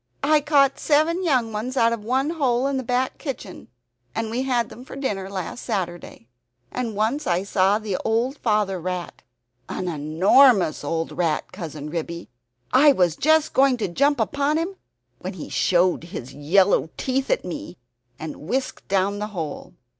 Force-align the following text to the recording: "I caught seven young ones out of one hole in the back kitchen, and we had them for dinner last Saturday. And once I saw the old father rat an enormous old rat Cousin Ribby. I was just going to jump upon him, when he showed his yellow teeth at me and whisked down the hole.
"I 0.23 0.41
caught 0.41 0.79
seven 0.79 1.23
young 1.23 1.53
ones 1.53 1.77
out 1.77 1.93
of 1.93 2.03
one 2.03 2.31
hole 2.31 2.65
in 2.65 2.77
the 2.77 2.83
back 2.83 3.19
kitchen, 3.19 3.67
and 4.15 4.31
we 4.31 4.41
had 4.41 4.69
them 4.69 4.83
for 4.83 4.95
dinner 4.95 5.29
last 5.29 5.63
Saturday. 5.63 6.27
And 6.71 6.95
once 6.95 7.27
I 7.27 7.43
saw 7.43 7.77
the 7.77 7.97
old 7.97 8.39
father 8.39 8.79
rat 8.81 9.21
an 9.69 9.87
enormous 9.87 10.83
old 10.83 11.11
rat 11.15 11.51
Cousin 11.51 11.91
Ribby. 11.91 12.29
I 12.73 12.91
was 12.93 13.15
just 13.15 13.53
going 13.53 13.77
to 13.77 13.87
jump 13.87 14.19
upon 14.19 14.57
him, 14.57 14.75
when 15.19 15.33
he 15.33 15.49
showed 15.49 16.05
his 16.05 16.33
yellow 16.33 16.89
teeth 16.97 17.29
at 17.29 17.45
me 17.45 17.77
and 18.17 18.37
whisked 18.37 18.87
down 18.87 19.19
the 19.19 19.27
hole. 19.37 19.75